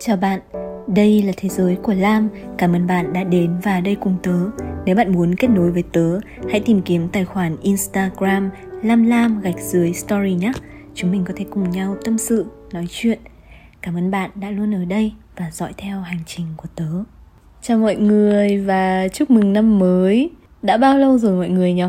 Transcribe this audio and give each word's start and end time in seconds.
Chào 0.00 0.16
bạn, 0.16 0.40
đây 0.86 1.22
là 1.22 1.32
Thế 1.36 1.48
giới 1.48 1.76
của 1.82 1.94
Lam. 1.94 2.28
Cảm 2.58 2.72
ơn 2.72 2.86
bạn 2.86 3.12
đã 3.12 3.24
đến 3.24 3.56
và 3.62 3.80
đây 3.80 3.94
cùng 4.00 4.16
tớ. 4.22 4.38
Nếu 4.84 4.96
bạn 4.96 5.12
muốn 5.12 5.34
kết 5.34 5.48
nối 5.48 5.70
với 5.70 5.82
tớ, 5.82 6.20
hãy 6.50 6.60
tìm 6.60 6.82
kiếm 6.82 7.08
tài 7.08 7.24
khoản 7.24 7.56
Instagram 7.62 8.50
Lam 8.82 9.06
Lam 9.06 9.40
gạch 9.40 9.60
dưới 9.60 9.92
story 9.92 10.34
nhé. 10.34 10.52
Chúng 10.94 11.10
mình 11.10 11.24
có 11.24 11.34
thể 11.36 11.44
cùng 11.50 11.70
nhau 11.70 11.96
tâm 12.04 12.18
sự, 12.18 12.46
nói 12.72 12.86
chuyện. 12.90 13.18
Cảm 13.82 13.96
ơn 13.96 14.10
bạn 14.10 14.30
đã 14.34 14.50
luôn 14.50 14.74
ở 14.74 14.84
đây 14.84 15.12
và 15.36 15.50
dõi 15.50 15.72
theo 15.76 16.00
hành 16.00 16.20
trình 16.26 16.46
của 16.56 16.68
tớ. 16.74 16.88
Chào 17.62 17.78
mọi 17.78 17.96
người 17.96 18.58
và 18.58 19.08
chúc 19.08 19.30
mừng 19.30 19.52
năm 19.52 19.78
mới. 19.78 20.30
Đã 20.62 20.76
bao 20.76 20.98
lâu 20.98 21.18
rồi 21.18 21.36
mọi 21.36 21.48
người 21.48 21.72
nhỉ? 21.72 21.84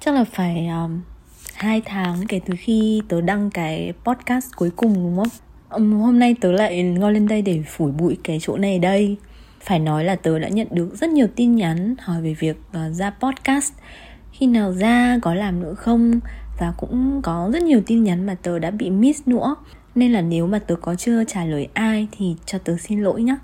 Chắc 0.00 0.14
là 0.14 0.24
phải 0.24 0.68
um, 0.68 1.00
2 1.54 1.82
tháng 1.84 2.26
kể 2.28 2.40
từ 2.46 2.54
khi 2.58 3.02
tớ 3.08 3.20
đăng 3.20 3.50
cái 3.50 3.92
podcast 4.04 4.46
cuối 4.56 4.70
cùng 4.76 4.94
đúng 4.94 5.16
không? 5.16 5.49
Um, 5.76 6.00
hôm 6.00 6.18
nay 6.18 6.36
tớ 6.40 6.52
lại 6.52 6.82
ngồi 6.82 7.12
lên 7.12 7.28
đây 7.28 7.42
để 7.42 7.62
phủi 7.66 7.92
bụi 7.92 8.18
cái 8.24 8.38
chỗ 8.42 8.56
này 8.56 8.78
đây. 8.78 9.16
Phải 9.60 9.78
nói 9.78 10.04
là 10.04 10.16
tớ 10.16 10.38
đã 10.38 10.48
nhận 10.48 10.66
được 10.70 10.96
rất 10.96 11.10
nhiều 11.10 11.26
tin 11.36 11.54
nhắn 11.54 11.94
hỏi 11.98 12.22
về 12.22 12.34
việc 12.34 12.56
uh, 12.70 12.94
ra 12.94 13.10
podcast. 13.10 13.72
Khi 14.32 14.46
nào 14.46 14.72
ra 14.72 15.18
có 15.22 15.34
làm 15.34 15.60
nữa 15.60 15.74
không? 15.74 16.20
Và 16.58 16.72
cũng 16.76 17.22
có 17.22 17.50
rất 17.52 17.62
nhiều 17.62 17.80
tin 17.86 18.04
nhắn 18.04 18.26
mà 18.26 18.34
tớ 18.42 18.58
đã 18.58 18.70
bị 18.70 18.90
miss 18.90 19.28
nữa. 19.28 19.54
Nên 19.94 20.12
là 20.12 20.20
nếu 20.20 20.46
mà 20.46 20.58
tớ 20.58 20.76
có 20.76 20.94
chưa 20.94 21.24
trả 21.24 21.44
lời 21.44 21.68
ai 21.74 22.08
thì 22.12 22.36
cho 22.46 22.58
tớ 22.58 22.76
xin 22.76 23.00
lỗi 23.00 23.22
nhé 23.22 23.36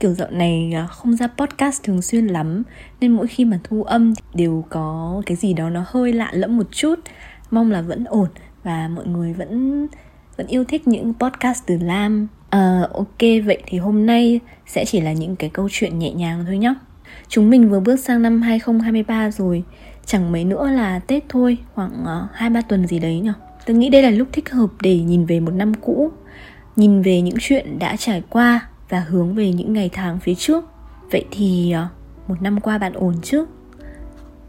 kiểu 0.00 0.14
dạo 0.14 0.30
này 0.30 0.72
ờ, 0.74 0.86
không 0.86 1.16
ra 1.16 1.26
podcast 1.26 1.82
thường 1.82 2.02
xuyên 2.02 2.26
lắm. 2.26 2.62
Nên 3.00 3.12
mỗi 3.12 3.26
khi 3.26 3.44
mà 3.44 3.58
thu 3.64 3.82
âm 3.82 4.14
đều 4.34 4.64
có 4.70 5.22
cái 5.26 5.36
gì 5.36 5.52
đó 5.52 5.70
nó 5.70 5.84
hơi 5.86 6.12
lạ 6.12 6.30
lẫm 6.32 6.56
một 6.56 6.66
chút. 6.72 6.94
Mong 7.50 7.70
là 7.70 7.82
vẫn 7.82 8.04
ổn 8.04 8.28
và 8.62 8.88
mọi 8.88 9.06
người 9.06 9.32
vẫn 9.32 9.86
vẫn 10.38 10.46
yêu 10.46 10.64
thích 10.64 10.88
những 10.88 11.12
podcast 11.20 11.62
từ 11.66 11.78
Lam. 11.82 12.28
À, 12.50 12.82
Ok 12.92 13.20
vậy 13.44 13.62
thì 13.66 13.78
hôm 13.78 14.06
nay 14.06 14.40
sẽ 14.66 14.84
chỉ 14.84 15.00
là 15.00 15.12
những 15.12 15.36
cái 15.36 15.50
câu 15.50 15.68
chuyện 15.70 15.98
nhẹ 15.98 16.12
nhàng 16.12 16.44
thôi 16.46 16.58
nhé 16.58 16.74
Chúng 17.28 17.50
mình 17.50 17.68
vừa 17.68 17.80
bước 17.80 18.00
sang 18.00 18.22
năm 18.22 18.42
2023 18.42 19.30
rồi. 19.30 19.62
Chẳng 20.06 20.32
mấy 20.32 20.44
nữa 20.44 20.70
là 20.70 20.98
Tết 20.98 21.24
thôi 21.28 21.58
Khoảng 21.74 22.04
ờ, 22.04 22.28
uh, 22.34 22.52
2-3 22.52 22.62
tuần 22.68 22.86
gì 22.86 22.98
đấy 22.98 23.20
nhở. 23.20 23.32
Tôi 23.66 23.76
nghĩ 23.76 23.88
đây 23.88 24.02
là 24.02 24.10
lúc 24.10 24.28
thích 24.32 24.50
hợp 24.50 24.68
để 24.80 24.98
nhìn 24.98 25.26
về 25.26 25.40
một 25.40 25.52
năm 25.54 25.74
cũ. 25.74 26.10
Nhìn 26.76 27.02
về 27.02 27.20
những 27.20 27.36
chuyện 27.40 27.78
đã 27.78 27.96
trải 27.96 28.22
qua 28.30 28.68
Và 28.88 29.00
hướng 29.00 29.34
về 29.34 29.52
những 29.52 29.72
ngày 29.72 29.90
tháng 29.92 30.18
phía 30.20 30.34
trước. 30.34 30.64
Vậy 31.10 31.24
thì 31.30 31.74
uh, 31.84 32.28
một 32.28 32.42
năm 32.42 32.60
qua 32.60 32.78
bạn 32.78 32.92
ổn 32.92 33.14
chứ? 33.22 33.44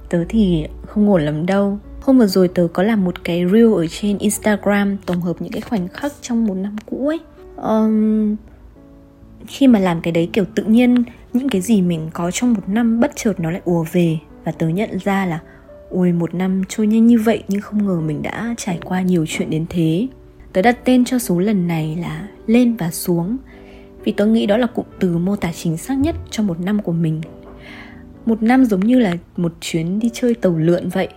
Tớ 0.09 0.25
thì 0.29 0.67
không 0.87 1.09
ổn 1.09 1.25
lắm 1.25 1.45
đâu. 1.45 1.79
Hôm 2.02 2.17
vừa 2.17 2.28
rồi 2.28 2.47
tớ 2.47 2.67
có 2.73 2.83
làm 2.83 3.03
một 3.03 3.23
cái 3.23 3.45
reel 3.52 3.73
ở 3.73 3.88
trên 3.88 4.17
Instagram 4.17 4.97
tổng 5.05 5.22
hợp 5.22 5.42
những 5.42 5.52
cái 5.52 5.61
khoảnh 5.61 5.88
khắc 5.88 6.14
trong 6.22 6.45
một 6.45 6.53
năm 6.53 6.75
cũ 6.86 7.08
ấy. 7.08 7.19
Um, 7.55 8.36
khi 9.47 9.67
mà 9.67 9.80
làm 9.80 10.02
cái 10.02 10.11
đấy 10.11 10.30
kiểu 10.33 10.45
tự 10.55 10.64
nhiên 10.64 11.03
những 11.33 11.50
cái 11.50 11.61
gì 11.61 11.81
mình 11.81 12.09
có 12.14 12.31
trong 12.31 12.53
một 12.53 12.70
năm 12.70 13.00
bất 13.00 13.11
chợt 13.16 13.39
nó 13.39 13.52
lại 13.52 13.61
ùa 13.66 13.86
về 13.92 14.17
và 14.44 14.52
tớ 14.52 14.67
nhận 14.67 14.89
ra 15.03 15.25
là 15.25 15.39
ôi 15.89 16.11
một 16.11 16.33
năm 16.33 16.61
trôi 16.70 16.88
nhanh 16.88 17.08
như 17.08 17.20
vậy 17.20 17.44
nhưng 17.47 17.61
không 17.61 17.86
ngờ 17.88 18.00
mình 18.00 18.22
đã 18.22 18.55
trải 18.58 18.80
qua 18.83 19.02
nhiều 19.02 19.25
chuyện 19.27 19.50
đến 19.50 19.66
thế. 19.70 20.08
Tớ 20.53 20.61
đặt 20.61 20.77
tên 20.86 21.05
cho 21.05 21.20
số 21.20 21.39
lần 21.39 21.67
này 21.67 21.97
là 22.02 22.27
lên 22.47 22.75
và 22.75 22.92
xuống 22.92 23.38
vì 24.03 24.11
tớ 24.11 24.25
nghĩ 24.25 24.45
đó 24.45 24.58
là 24.58 24.67
cụm 24.67 24.86
từ 25.00 25.17
mô 25.17 25.36
tả 25.36 25.52
chính 25.52 25.77
xác 25.77 25.97
nhất 25.97 26.16
cho 26.31 26.44
một 26.44 26.59
năm 26.59 26.81
của 26.81 26.92
mình. 26.92 27.22
Một 28.25 28.44
năm 28.44 28.66
giống 28.66 28.80
như 28.80 29.00
là 29.00 29.14
một 29.38 29.53
chuyến 29.61 30.00
đi 30.00 30.09
chơi 30.14 30.36
tàu 30.36 30.58
lượn 30.58 30.89
vậy 30.89 31.08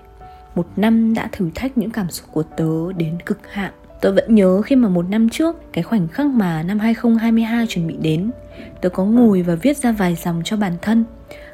một 0.55 0.67
năm 0.77 1.15
đã 1.15 1.29
thử 1.33 1.51
thách 1.55 1.79
những 1.79 1.91
cảm 1.91 2.11
xúc 2.11 2.29
của 2.33 2.43
tớ 2.43 2.93
đến 2.97 3.19
cực 3.27 3.53
hạn. 3.53 3.73
Tớ 4.01 4.13
vẫn 4.13 4.35
nhớ 4.35 4.63
khi 4.63 4.77
mà 4.77 4.89
một 4.89 5.09
năm 5.09 5.29
trước, 5.29 5.73
cái 5.73 5.85
khoảnh 5.85 6.09
khắc 6.09 6.27
mà 6.27 6.63
năm 6.63 6.79
2022 6.79 7.67
chuẩn 7.67 7.87
bị 7.87 7.97
đến 8.03 8.31
Tớ 8.81 8.89
có 8.89 9.05
ngồi 9.05 9.43
và 9.43 9.55
viết 9.55 9.77
ra 9.77 9.93
vài 9.93 10.15
dòng 10.15 10.43
cho 10.45 10.57
bản 10.57 10.73
thân 10.83 11.05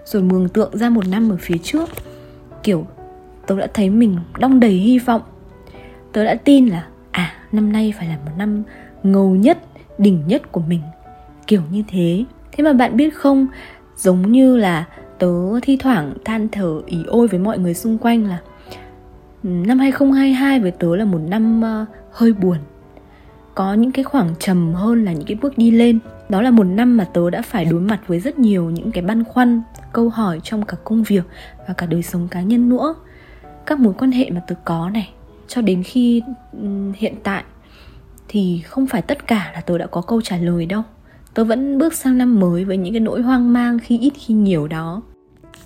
Rồi 0.04 0.22
mường 0.22 0.48
tượng 0.48 0.78
ra 0.78 0.90
một 0.90 1.06
năm 1.06 1.30
ở 1.32 1.36
phía 1.40 1.58
trước. 1.62 1.88
Kiểu 2.62 2.86
tớ 3.46 3.58
đã 3.58 3.66
thấy 3.74 3.90
mình 3.90 4.18
đong 4.38 4.60
đầy 4.60 4.72
hy 4.72 4.98
vọng. 4.98 5.22
Tớ 6.12 6.24
đã 6.24 6.34
tin 6.34 6.66
là 6.66 6.86
à 7.10 7.34
năm 7.52 7.72
nay 7.72 7.94
phải 7.98 8.08
là 8.08 8.16
một 8.26 8.32
năm 8.38 8.62
ngầu 9.02 9.30
nhất, 9.30 9.58
đỉnh 9.98 10.22
nhất 10.26 10.52
của 10.52 10.60
mình. 10.60 10.80
Kiểu 11.46 11.62
như 11.70 11.82
thế. 11.88 12.24
Thế 12.52 12.64
mà 12.64 12.72
bạn 12.72 12.96
biết 12.96 13.14
không, 13.14 13.46
giống 13.96 14.32
như 14.32 14.56
là 14.56 14.84
tớ 15.18 15.60
thi 15.62 15.76
thoảng 15.76 16.14
than 16.24 16.48
thở 16.48 16.80
ý 16.86 16.98
ôi 17.06 17.28
với 17.28 17.40
mọi 17.40 17.58
người 17.58 17.74
xung 17.74 17.98
quanh 17.98 18.24
là 18.24 18.38
Năm 19.42 19.78
2022 19.78 20.60
với 20.60 20.70
tớ 20.70 20.96
là 20.96 21.04
một 21.04 21.20
năm 21.28 21.62
uh, 21.62 21.88
hơi 22.12 22.32
buồn. 22.32 22.58
Có 23.54 23.74
những 23.74 23.92
cái 23.92 24.04
khoảng 24.04 24.34
trầm 24.38 24.74
hơn 24.74 25.04
là 25.04 25.12
những 25.12 25.26
cái 25.26 25.36
bước 25.42 25.58
đi 25.58 25.70
lên. 25.70 25.98
Đó 26.28 26.42
là 26.42 26.50
một 26.50 26.64
năm 26.64 26.96
mà 26.96 27.04
tớ 27.04 27.30
đã 27.30 27.42
phải 27.42 27.64
đối 27.64 27.80
mặt 27.80 28.00
với 28.06 28.20
rất 28.20 28.38
nhiều 28.38 28.70
những 28.70 28.92
cái 28.92 29.02
băn 29.02 29.24
khoăn 29.24 29.62
Câu 29.92 30.08
hỏi 30.08 30.40
trong 30.42 30.64
cả 30.64 30.76
công 30.84 31.02
việc 31.02 31.24
và 31.68 31.74
cả 31.74 31.86
đời 31.86 32.02
sống 32.02 32.28
cá 32.30 32.42
nhân 32.42 32.68
nữa. 32.68 32.94
Các 33.66 33.78
mối 33.78 33.94
quan 33.98 34.12
hệ 34.12 34.30
mà 34.30 34.40
tớ 34.46 34.54
có 34.64 34.90
này 34.90 35.10
Cho 35.48 35.60
đến 35.60 35.82
khi 35.82 36.22
um, 36.52 36.92
hiện 36.96 37.14
tại 37.22 37.44
Thì 38.28 38.62
không 38.66 38.86
phải 38.86 39.02
tất 39.02 39.26
cả 39.26 39.50
là 39.54 39.60
tớ 39.60 39.78
đã 39.78 39.86
có 39.86 40.00
câu 40.00 40.20
trả 40.20 40.36
lời 40.36 40.66
đâu. 40.66 40.82
Tớ 41.34 41.44
vẫn 41.44 41.78
bước 41.78 41.94
sang 41.94 42.18
năm 42.18 42.40
mới 42.40 42.64
với 42.64 42.76
những 42.76 42.92
cái 42.92 43.00
nỗi 43.00 43.22
hoang 43.22 43.52
mang 43.52 43.78
khi 43.78 43.98
ít 43.98 44.12
khi 44.16 44.34
nhiều 44.34 44.68
đó 44.68 45.02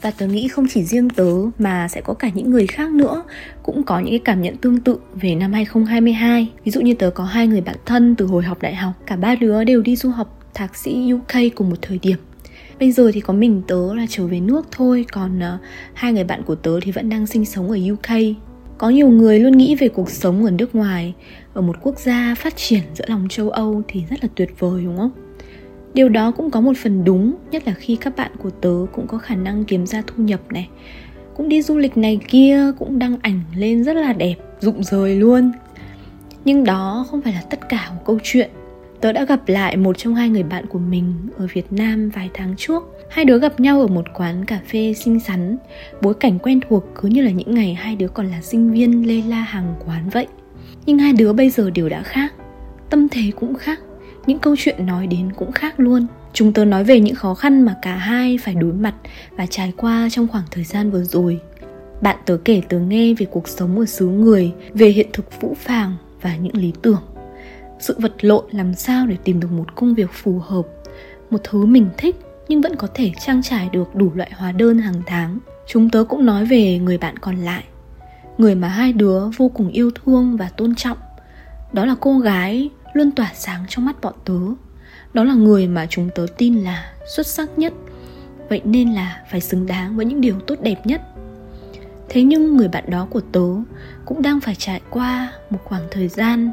và 0.03 0.11
tớ 0.11 0.27
nghĩ 0.27 0.49
không 0.49 0.67
chỉ 0.71 0.85
riêng 0.85 1.11
tớ 1.11 1.33
mà 1.59 1.89
sẽ 1.89 2.01
có 2.01 2.15
cả 2.15 2.31
những 2.35 2.51
người 2.51 2.67
khác 2.67 2.91
nữa 2.91 3.23
cũng 3.63 3.83
có 3.83 3.99
những 3.99 4.11
cái 4.11 4.21
cảm 4.25 4.43
nhận 4.43 4.57
tương 4.57 4.81
tự 4.81 4.99
về 5.15 5.35
năm 5.35 5.53
2022. 5.53 6.49
Ví 6.65 6.73
dụ 6.73 6.81
như 6.81 6.95
tớ 6.95 7.11
có 7.11 7.25
hai 7.25 7.47
người 7.47 7.61
bạn 7.61 7.77
thân 7.87 8.15
từ 8.17 8.27
hồi 8.27 8.43
học 8.43 8.63
đại 8.63 8.75
học, 8.75 8.93
cả 9.07 9.17
ba 9.17 9.35
đứa 9.35 9.65
đều 9.65 9.83
đi 9.83 9.97
du 9.97 10.11
học 10.11 10.39
thạc 10.55 10.77
sĩ 10.77 11.13
UK 11.13 11.55
cùng 11.55 11.71
một 11.71 11.77
thời 11.83 11.99
điểm. 11.99 12.17
Bây 12.81 12.93
giờ 12.93 13.11
thì 13.15 13.21
có 13.21 13.33
mình 13.33 13.63
tớ 13.67 13.95
là 13.95 14.07
trở 14.09 14.27
về 14.27 14.41
nước 14.41 14.67
thôi, 14.71 15.05
còn 15.13 15.39
uh, 15.39 15.61
hai 15.95 16.13
người 16.13 16.25
bạn 16.25 16.43
của 16.43 16.55
tớ 16.55 16.81
thì 16.83 16.93
vẫn 16.93 17.09
đang 17.09 17.27
sinh 17.27 17.45
sống 17.45 17.71
ở 17.71 17.79
UK. 17.93 18.19
Có 18.79 18.91
nhiều 18.91 19.09
người 19.09 19.39
luôn 19.39 19.57
nghĩ 19.59 19.75
về 19.75 19.89
cuộc 19.89 20.11
sống 20.11 20.45
ở 20.45 20.51
nước 20.51 20.75
ngoài, 20.75 21.15
ở 21.55 21.63
một 21.63 21.77
quốc 21.83 21.99
gia 21.99 22.34
phát 22.34 22.57
triển 22.57 22.83
giữa 22.95 23.05
lòng 23.09 23.27
châu 23.31 23.51
Âu 23.51 23.83
thì 23.89 24.03
rất 24.11 24.17
là 24.23 24.29
tuyệt 24.34 24.51
vời 24.59 24.83
đúng 24.84 24.97
không? 24.97 25.11
Điều 25.94 26.08
đó 26.08 26.30
cũng 26.30 26.50
có 26.50 26.60
một 26.60 26.76
phần 26.76 27.04
đúng, 27.04 27.34
nhất 27.50 27.62
là 27.66 27.75
khi 27.75 27.97
các 27.97 28.16
bạn 28.16 28.30
của 28.38 28.50
tớ 28.50 28.75
cũng 28.92 29.06
có 29.06 29.19
khả 29.19 29.34
năng 29.34 29.64
kiếm 29.64 29.86
ra 29.86 30.03
thu 30.06 30.22
nhập 30.22 30.41
này. 30.50 30.69
Cũng 31.36 31.48
đi 31.48 31.62
du 31.62 31.78
lịch 31.78 31.97
này 31.97 32.20
kia 32.28 32.72
cũng 32.78 32.98
đăng 32.98 33.16
ảnh 33.22 33.41
lên 33.56 33.84
rất 33.84 33.97
là 33.97 34.12
đẹp, 34.12 34.36
rụng 34.60 34.84
rời 34.84 35.16
luôn. 35.16 35.53
Nhưng 36.44 36.64
đó 36.64 37.06
không 37.10 37.22
phải 37.22 37.32
là 37.32 37.42
tất 37.50 37.69
cả 37.69 37.91
của 37.91 38.04
câu 38.04 38.19
chuyện. 38.22 38.50
Tớ 39.00 39.12
đã 39.12 39.25
gặp 39.25 39.48
lại 39.48 39.76
một 39.76 39.98
trong 39.98 40.14
hai 40.14 40.28
người 40.28 40.42
bạn 40.42 40.66
của 40.66 40.78
mình 40.78 41.14
ở 41.36 41.47
việt 41.53 41.72
nam 41.72 42.10
vài 42.10 42.30
tháng 42.34 42.54
trước. 42.56 42.82
Hai 43.10 43.24
đứa 43.24 43.38
gặp 43.38 43.60
nhau 43.60 43.80
ở 43.80 43.86
một 43.86 44.04
quán 44.14 44.44
cà 44.44 44.60
phê 44.66 44.94
xinh 44.94 45.20
xắn. 45.20 45.56
Bối 46.03 46.14
cảnh 46.14 46.38
quen 46.38 46.60
thuộc 46.69 46.84
cứ 46.94 47.09
như 47.09 47.22
là 47.22 47.30
những 47.30 47.54
ngày 47.54 47.74
hai 47.74 47.97
đứa 47.97 48.09
còn 48.09 48.26
là 48.26 48.41
sinh 48.41 48.72
viên 48.72 49.09
lê 49.09 49.22
la 49.28 49.42
hàng 49.42 49.74
quán 49.86 50.09
vậy. 50.09 50.26
Nhưng 50.86 50.98
hai 50.98 51.12
đứa 51.12 51.32
bây 51.32 51.50
giờ 51.50 51.70
đều 51.70 51.88
đã 51.88 52.03
khác, 52.03 52.34
tâm 52.91 53.09
thế 53.09 53.22
cũng 53.41 53.54
khác 53.54 53.80
những 54.27 54.38
câu 54.38 54.55
chuyện 54.59 54.87
nói 54.87 55.06
đến 55.06 55.33
cũng 55.33 55.53
khác 55.53 55.81
luôn. 55.81 56.06
Chúng 56.33 56.53
tớ 56.53 56.65
nói 56.65 56.84
về 56.84 57.00
những 57.00 57.15
khó 57.15 57.34
khăn 57.34 57.62
mà 57.62 57.77
cả 57.83 57.97
hai 57.97 58.38
phải 58.38 58.55
đối 58.55 58.72
mặt 58.72 58.94
và 59.37 59.47
trải 59.47 59.72
qua 59.77 60.09
trong 60.10 60.28
khoảng 60.28 60.44
thời 60.50 60.65
gian 60.65 60.91
vừa 60.91 61.05
rồi. 61.05 61.41
Bạn 62.00 62.16
tớ 62.27 62.37
kể 62.44 62.62
tớ 62.69 62.78
nghe 62.78 63.15
về 63.15 63.27
cuộc 63.31 63.49
sống 63.49 63.78
ở 63.78 63.84
xứ 63.84 64.06
người, 64.06 64.53
về 64.75 64.88
hiện 64.88 65.06
thực 65.12 65.33
phũ 65.41 65.56
phàng 65.59 65.97
và 66.22 66.37
những 66.37 66.56
lý 66.56 66.72
tưởng. 66.83 67.03
Sự 67.81 67.97
vật 67.99 68.25
lộn 68.25 68.44
làm 68.50 68.75
sao 68.75 69.06
để 69.06 69.16
tìm 69.25 69.41
được 69.41 69.53
một 69.53 69.75
công 69.75 69.94
việc 69.94 70.10
phù 70.12 70.39
hợp? 70.39 70.62
Một 71.31 71.39
thứ 71.44 71.66
mình 71.66 71.89
thích 71.97 72.16
nhưng 72.49 72.60
vẫn 72.60 72.77
có 72.77 72.89
thể 72.94 73.12
trang 73.21 73.43
trải 73.43 73.69
được 73.72 73.94
đủ 73.94 74.12
loại 74.15 74.31
hóa 74.37 74.53
đơn 74.53 74.78
hàng 74.78 75.03
tháng. 75.06 75.39
Chúng 75.66 75.91
tớ 75.91 76.04
cũng 76.09 76.27
nói 76.27 76.44
về 76.44 76.78
người 76.78 76.99
bạn 76.99 77.16
còn 77.16 77.37
lại. 77.37 77.65
Người 78.39 78.54
mà 78.54 78.69
hai 78.69 78.93
đứa 78.93 79.28
vô 79.37 79.49
cùng 79.49 79.69
yêu 79.69 79.91
thương 79.91 80.37
và 80.37 80.49
tôn 80.56 80.75
trọng. 80.75 80.99
Đó 81.72 81.87
là 81.87 81.94
cô 82.00 82.19
gái 82.19 82.71
luôn 82.92 83.10
tỏa 83.10 83.30
sáng 83.34 83.64
trong 83.69 83.84
mắt 83.84 84.00
bọn 84.00 84.14
tớ. 84.25 84.38
Đó 85.14 85.25
là 85.25 85.34
người 85.34 85.66
mà 85.66 85.86
chúng 85.86 86.10
tớ 86.15 86.27
tin 86.39 86.54
là 86.54 86.92
xuất 87.16 87.27
sắc 87.27 87.59
nhất. 87.59 87.72
Vậy 88.48 88.60
nên 88.65 88.92
là 88.92 89.22
phải 89.30 89.41
xứng 89.41 89.66
đáng 89.66 89.97
với 89.97 90.06
những 90.06 90.21
điều 90.21 90.41
tốt 90.41 90.54
đẹp 90.62 90.86
nhất. 90.86 91.03
Thế 92.09 92.22
nhưng 92.22 92.56
người 92.56 92.68
bạn 92.68 92.84
đó 92.91 93.06
của 93.10 93.21
tớ 93.21 93.48
cũng 94.04 94.22
đang 94.22 94.41
phải 94.41 94.54
trải 94.54 94.80
qua 94.91 95.33
một 95.50 95.59
khoảng 95.65 95.83
thời 95.91 96.09
gian, 96.09 96.50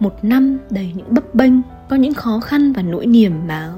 một 0.00 0.24
năm 0.24 0.58
đầy 0.70 0.92
những 0.94 1.14
bấp 1.14 1.34
bênh, 1.34 1.52
có 1.90 1.96
những 1.96 2.14
khó 2.14 2.40
khăn 2.40 2.72
và 2.72 2.82
nỗi 2.82 3.06
niềm 3.06 3.46
mà 3.46 3.72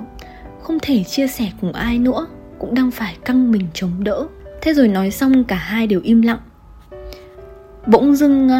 không 0.62 0.78
thể 0.82 1.04
chia 1.04 1.28
sẻ 1.28 1.50
cùng 1.60 1.72
ai 1.72 1.98
nữa, 1.98 2.26
cũng 2.58 2.74
đang 2.74 2.90
phải 2.90 3.16
căng 3.24 3.52
mình 3.52 3.66
chống 3.74 4.04
đỡ. 4.04 4.26
Thế 4.62 4.74
rồi 4.74 4.88
nói 4.88 5.10
xong 5.10 5.44
cả 5.44 5.56
hai 5.56 5.86
đều 5.86 6.00
im 6.00 6.22
lặng. 6.22 6.40
Bỗng 7.86 8.16
dưng 8.16 8.50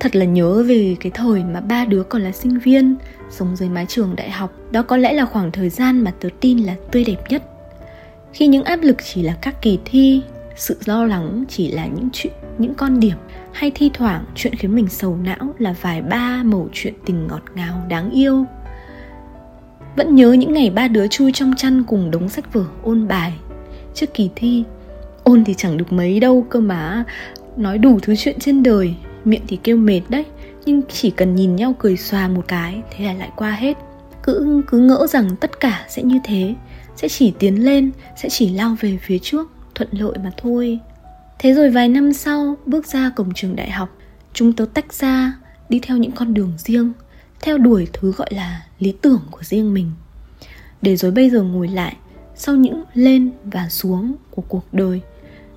thật 0.00 0.16
là 0.16 0.24
nhớ 0.24 0.62
về 0.66 0.96
cái 1.00 1.12
thời 1.14 1.44
mà 1.44 1.60
ba 1.60 1.84
đứa 1.84 2.02
còn 2.02 2.22
là 2.22 2.32
sinh 2.32 2.58
viên, 2.58 2.96
sống 3.30 3.56
dưới 3.56 3.68
mái 3.68 3.86
trường 3.86 4.16
đại 4.16 4.30
học. 4.30 4.52
Đó 4.70 4.82
có 4.82 4.96
lẽ 4.96 5.12
là 5.12 5.24
khoảng 5.24 5.52
thời 5.52 5.68
gian 5.68 6.04
mà 6.04 6.12
tớ 6.20 6.28
tin 6.40 6.58
là 6.58 6.74
tươi 6.90 7.04
đẹp 7.04 7.16
nhất. 7.28 7.42
Khi 8.32 8.46
những 8.46 8.64
áp 8.64 8.76
lực 8.82 8.96
chỉ 9.04 9.22
là 9.22 9.36
các 9.42 9.62
kỳ 9.62 9.78
thi, 9.84 10.22
sự 10.56 10.76
lo 10.84 11.04
lắng 11.04 11.44
chỉ 11.48 11.70
là 11.70 11.86
những 11.86 12.08
chuyện, 12.12 12.32
những 12.58 12.74
con 12.74 13.00
điểm, 13.00 13.16
hay 13.52 13.70
thi 13.74 13.90
thoảng 13.94 14.24
chuyện 14.34 14.54
khiến 14.54 14.74
mình 14.74 14.88
sầu 14.88 15.16
não 15.16 15.54
là 15.58 15.74
vài 15.80 16.02
ba 16.02 16.42
mẩu 16.44 16.68
chuyện 16.72 16.94
tình 17.06 17.26
ngọt 17.26 17.42
ngào 17.54 17.82
đáng 17.88 18.10
yêu. 18.10 18.44
Vẫn 19.96 20.14
nhớ 20.14 20.32
những 20.32 20.52
ngày 20.52 20.70
ba 20.70 20.88
đứa 20.88 21.06
chui 21.06 21.32
trong 21.32 21.54
chăn 21.56 21.84
cùng 21.84 22.10
đống 22.10 22.28
sách 22.28 22.52
vở 22.52 22.64
ôn 22.82 23.08
bài. 23.08 23.32
Trước 23.94 24.14
kỳ 24.14 24.30
thi, 24.36 24.64
Ôn 25.24 25.44
thì 25.44 25.54
chẳng 25.54 25.76
được 25.76 25.92
mấy 25.92 26.20
đâu 26.20 26.46
cơ 26.50 26.60
mà, 26.60 27.04
Nói 27.56 27.78
đủ 27.78 27.98
thứ 28.02 28.16
chuyện 28.16 28.38
trên 28.38 28.62
đời. 28.62 28.94
Miệng 29.24 29.42
thì 29.48 29.58
kêu 29.62 29.76
mệt 29.76 30.00
đấy, 30.08 30.24
Nhưng 30.66 30.82
chỉ 30.88 31.10
cần 31.10 31.34
nhìn 31.34 31.56
nhau 31.56 31.74
cười 31.78 31.96
xòa 31.96 32.28
một 32.28 32.44
cái, 32.48 32.82
Thế 32.90 33.04
là 33.04 33.12
lại 33.12 33.30
qua 33.36 33.50
hết. 33.50 33.76
Cứ 34.22 34.62
cứ 34.66 34.78
ngỡ 34.78 35.06
rằng 35.06 35.36
tất 35.40 35.60
cả 35.60 35.86
sẽ 35.88 36.02
như 36.02 36.18
thế, 36.24 36.54
Sẽ 36.96 37.08
chỉ 37.08 37.32
tiến 37.38 37.64
lên, 37.64 37.90
Sẽ 38.16 38.28
chỉ 38.28 38.50
lao 38.50 38.76
về 38.80 38.98
phía 39.02 39.18
trước, 39.18 39.50
Thuận 39.74 39.88
lợi 39.92 40.18
mà 40.24 40.30
thôi. 40.36 40.78
Thế 41.38 41.54
rồi 41.54 41.70
vài 41.70 41.88
năm 41.88 42.12
sau, 42.12 42.56
Bước 42.66 42.86
ra 42.86 43.10
cổng 43.16 43.34
trường 43.34 43.56
đại 43.56 43.70
học, 43.70 43.96
Chúng 44.32 44.52
tớ 44.52 44.66
tách 44.74 44.92
ra, 44.92 45.32
Đi 45.68 45.78
theo 45.82 45.96
những 45.96 46.12
con 46.12 46.34
đường 46.34 46.52
riêng, 46.58 46.92
Theo 47.40 47.58
đuổi 47.58 47.88
thứ 47.92 48.12
gọi 48.12 48.28
là 48.30 48.62
lý 48.78 48.94
tưởng 49.02 49.20
của 49.30 49.42
riêng 49.42 49.74
mình. 49.74 49.90
Để 50.82 50.96
rồi 50.96 51.10
bây 51.10 51.30
giờ 51.30 51.42
ngồi 51.42 51.68
lại, 51.68 51.96
Sau 52.36 52.56
những 52.56 52.82
lên 52.94 53.30
và 53.44 53.68
xuống 53.68 54.14
của 54.30 54.42
cuộc 54.48 54.64
đời, 54.72 55.00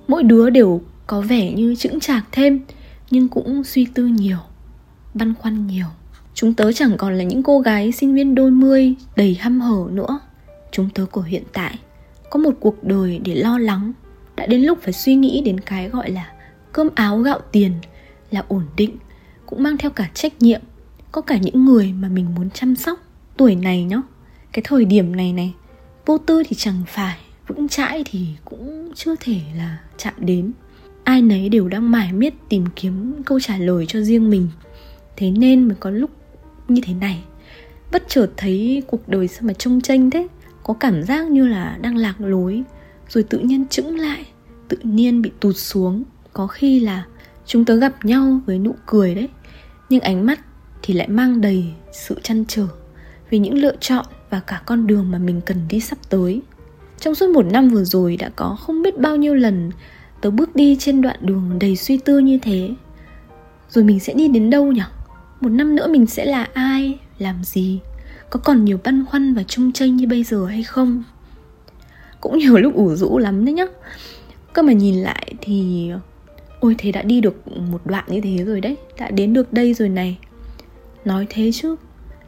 Mỗi 0.08 0.22
đứa 0.22 0.50
đều 0.50 0.80
có 1.06 1.20
vẻ 1.20 1.52
như 1.52 1.74
chững 1.74 2.00
chạc 2.00 2.24
thêm 2.32 2.60
nhưng 3.10 3.28
cũng 3.28 3.64
suy 3.64 3.86
tư 3.94 4.06
nhiều, 4.06 4.38
Băn 5.14 5.34
khoăn 5.34 5.66
nhiều. 5.66 5.86
Chúng 6.34 6.54
tớ 6.54 6.72
chẳng 6.72 6.96
còn 6.98 7.14
là 7.18 7.24
những 7.24 7.42
cô 7.42 7.60
gái 7.60 7.92
sinh 7.92 8.14
viên 8.14 8.34
đôi 8.34 8.50
mươi, 8.50 8.94
Đầy 9.16 9.34
hăm 9.34 9.60
hở 9.60 9.86
nữa. 9.90 10.20
Chúng 10.70 10.90
tớ 10.90 11.06
của 11.10 11.20
hiện 11.20 11.42
tại, 11.52 11.78
Có 12.30 12.40
một 12.40 12.54
cuộc 12.60 12.84
đời 12.84 13.20
để 13.24 13.34
lo 13.34 13.58
lắng. 13.58 13.92
Đã 14.36 14.46
đến 14.46 14.62
lúc 14.62 14.78
phải 14.82 14.92
suy 14.92 15.14
nghĩ 15.14 15.42
đến 15.44 15.60
cái 15.60 15.88
gọi 15.88 16.10
là 16.10 16.32
Cơm 16.72 16.88
áo 16.94 17.18
gạo 17.18 17.40
tiền 17.52 17.72
Là 18.30 18.44
ổn 18.48 18.62
định, 18.76 18.96
Cũng 19.46 19.62
mang 19.62 19.76
theo 19.76 19.90
cả 19.90 20.10
trách 20.14 20.42
nhiệm. 20.42 20.60
Có 21.12 21.20
cả 21.20 21.36
những 21.36 21.64
người 21.64 21.92
mà 21.92 22.08
mình 22.08 22.34
muốn 22.34 22.50
chăm 22.50 22.76
sóc. 22.76 22.98
Tuổi 23.36 23.54
này 23.56 23.84
nhá, 23.84 24.02
Cái 24.52 24.62
thời 24.64 24.84
điểm 24.84 25.16
này 25.16 25.32
này, 25.32 25.54
Vô 26.06 26.18
tư 26.18 26.42
thì 26.48 26.56
chẳng 26.56 26.82
phải, 26.88 27.18
Vững 27.46 27.68
chãi 27.68 28.04
thì 28.06 28.26
cũng 28.44 28.92
chưa 28.94 29.14
thể 29.20 29.40
là 29.56 29.78
chạm 29.98 30.14
đến 30.18 30.52
ai 31.04 31.22
nấy 31.22 31.48
đều 31.48 31.68
đang 31.68 31.90
mải 31.90 32.12
miết 32.12 32.34
tìm 32.48 32.64
kiếm 32.76 33.22
câu 33.26 33.40
trả 33.40 33.58
lời 33.58 33.86
cho 33.88 34.00
riêng 34.00 34.30
mình. 34.30 34.48
Thế 35.16 35.30
nên 35.30 35.68
mới 35.68 35.76
có 35.80 35.90
lúc 35.90 36.10
như 36.68 36.82
thế 36.84 36.94
này. 36.94 37.24
Bất 37.92 38.04
chợt 38.08 38.26
thấy 38.36 38.82
cuộc 38.86 39.08
đời 39.08 39.28
sao 39.28 39.42
mà 39.42 39.52
trông 39.52 39.80
tranh 39.80 40.10
thế, 40.10 40.28
có 40.62 40.74
cảm 40.74 41.02
giác 41.02 41.26
như 41.26 41.46
là 41.46 41.78
đang 41.80 41.96
lạc 41.96 42.20
lối, 42.20 42.62
rồi 43.08 43.24
tự 43.24 43.38
nhiên 43.38 43.66
chững 43.70 43.98
lại, 43.98 44.26
tự 44.68 44.76
nhiên 44.82 45.22
bị 45.22 45.30
tụt 45.40 45.56
xuống. 45.56 46.04
Có 46.32 46.46
khi 46.46 46.80
là 46.80 47.04
chúng 47.46 47.64
tớ 47.64 47.76
gặp 47.76 48.04
nhau 48.04 48.40
với 48.46 48.58
nụ 48.58 48.74
cười 48.86 49.14
đấy, 49.14 49.28
nhưng 49.88 50.00
ánh 50.00 50.26
mắt 50.26 50.40
thì 50.82 50.94
lại 50.94 51.08
mang 51.08 51.40
đầy 51.40 51.64
sự 51.92 52.20
chăn 52.22 52.44
trở 52.48 52.66
vì 53.30 53.38
những 53.38 53.54
lựa 53.54 53.76
chọn 53.80 54.04
và 54.30 54.40
cả 54.40 54.62
con 54.66 54.86
đường 54.86 55.10
mà 55.10 55.18
mình 55.18 55.40
cần 55.46 55.58
đi 55.68 55.80
sắp 55.80 55.98
tới. 56.08 56.42
Trong 57.00 57.14
suốt 57.14 57.30
một 57.30 57.46
năm 57.46 57.68
vừa 57.68 57.84
rồi 57.84 58.16
đã 58.16 58.30
có 58.36 58.56
không 58.60 58.82
biết 58.82 58.98
bao 58.98 59.16
nhiêu 59.16 59.34
lần 59.34 59.70
tớ 60.24 60.30
bước 60.30 60.56
đi 60.56 60.76
trên 60.78 61.00
đoạn 61.00 61.16
đường 61.20 61.58
đầy 61.60 61.76
suy 61.76 61.98
tư 61.98 62.18
như 62.18 62.38
thế. 62.38 62.70
Rồi 63.70 63.84
mình 63.84 64.00
sẽ 64.00 64.12
đi 64.12 64.28
đến 64.28 64.50
đâu 64.50 64.72
nhỉ 64.72 64.82
một 65.40 65.48
năm 65.48 65.76
nữa 65.76 65.86
mình 65.88 66.06
sẽ 66.06 66.24
là 66.24 66.48
ai? 66.52 66.98
Làm 67.18 67.44
gì? 67.44 67.80
Có 68.30 68.40
còn 68.40 68.64
nhiều 68.64 68.78
băn 68.84 69.04
khoăn 69.06 69.34
và 69.34 69.42
trông 69.42 69.72
tranh 69.72 69.96
như 69.96 70.06
bây 70.06 70.24
giờ 70.24 70.46
hay 70.46 70.62
không? 70.62 71.02
Cũng 72.20 72.38
nhiều 72.38 72.58
lúc 72.58 72.74
ủ 72.74 72.94
rũ 72.94 73.18
lắm 73.18 73.44
đấy 73.44 73.54
nhá. 73.54 73.64
Cơ 74.52 74.62
mà 74.62 74.72
nhìn 74.72 74.94
lại 74.94 75.34
thì, 75.40 75.90
ôi 76.60 76.74
thế 76.78 76.92
đã 76.92 77.02
đi 77.02 77.20
được 77.20 77.48
một 77.48 77.80
đoạn 77.84 78.04
như 78.08 78.20
thế 78.20 78.44
rồi 78.44 78.60
đấy, 78.60 78.76
đã 78.98 79.10
đến 79.10 79.32
được 79.32 79.52
đây 79.52 79.74
rồi 79.74 79.88
này. 79.88 80.18
Nói 81.04 81.26
thế 81.30 81.50
chứ, 81.52 81.76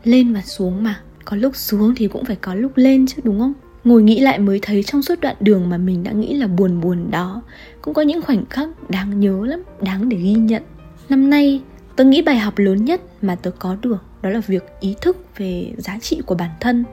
lên 0.04 0.34
và 0.34 0.42
xuống 0.42 0.82
mà, 0.82 1.00
có 1.24 1.36
lúc 1.36 1.56
xuống 1.56 1.94
thì 1.96 2.08
cũng 2.08 2.24
phải 2.24 2.36
có 2.36 2.54
lúc 2.54 2.72
lên 2.74 3.06
chứ, 3.06 3.22
đúng 3.24 3.38
không? 3.38 3.52
Ngồi 3.86 4.02
nghĩ 4.02 4.20
lại 4.20 4.38
mới 4.38 4.58
thấy 4.62 4.82
trong 4.82 5.02
suốt 5.02 5.20
đoạn 5.20 5.36
đường 5.40 5.68
mà 5.68 5.78
mình 5.78 6.04
đã 6.04 6.12
nghĩ 6.12 6.34
là 6.34 6.46
buồn 6.46 6.80
buồn 6.80 7.10
đó, 7.10 7.42
cũng 7.82 7.94
có 7.94 8.02
những 8.02 8.22
khoảnh 8.22 8.44
khắc 8.50 8.90
đáng 8.90 9.20
nhớ 9.20 9.46
lắm, 9.46 9.62
đáng 9.80 10.08
để 10.08 10.16
ghi 10.16 10.32
nhận. 10.32 10.62
Năm 11.08 11.30
nay, 11.30 11.60
tớ 11.96 12.04
nghĩ 12.04 12.22
bài 12.22 12.38
học 12.38 12.58
lớn 12.58 12.84
nhất 12.84 13.00
mà 13.22 13.34
tớ 13.34 13.50
có 13.50 13.76
được 13.82 13.98
đó 14.22 14.30
là 14.30 14.40
việc 14.46 14.64
ý 14.80 14.94
thức 15.00 15.16
về 15.36 15.72
giá 15.76 15.98
trị 15.98 16.20
của 16.26 16.34
bản 16.34 16.50
thân. 16.60 16.84